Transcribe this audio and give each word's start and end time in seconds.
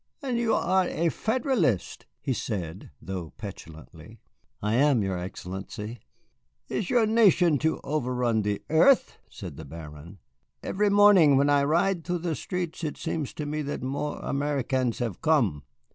"And 0.23 0.39
you 0.39 0.55
are 0.55 0.87
a 0.87 1.09
Federalist?" 1.09 2.07
he 2.19 2.33
said, 2.33 2.89
though 2.99 3.33
petulantly. 3.37 4.19
"I 4.59 4.73
am, 4.73 5.03
your 5.03 5.19
Excellency." 5.19 5.99
"Is 6.67 6.89
your 6.89 7.05
nation 7.05 7.59
to 7.59 7.79
overrun 7.83 8.41
the 8.41 8.63
earth?" 8.71 9.19
said 9.29 9.57
the 9.57 9.63
Baron. 9.65 10.17
"Every 10.63 10.89
morning 10.89 11.37
when 11.37 11.51
I 11.51 11.63
ride 11.65 12.03
through 12.03 12.17
the 12.25 12.33
streets 12.33 12.83
it 12.83 12.97
seems 12.97 13.31
to 13.35 13.45
me 13.45 13.61
that 13.61 13.83
more 13.83 14.17
Americans 14.23 14.97
have 14.97 15.21
come. 15.21 15.65